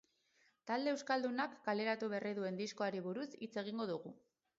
Talde 0.69 0.93
euskaldunak 0.93 1.53
kaleratu 1.67 2.09
berri 2.13 2.31
duen 2.39 2.57
diskoari 2.61 3.03
buruz 3.09 3.27
hitz 3.47 3.51
egingo 3.65 3.87
dugu. 3.93 4.15